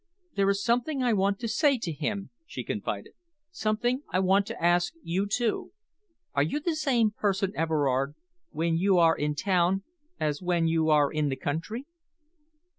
[0.35, 3.13] "There is something I want to say to him," she confided,
[3.51, 5.73] "something I want to ask you, too.
[6.33, 8.15] Are you the same person, Everard,
[8.49, 9.83] when you are in town
[10.19, 11.85] as when you are in the country?"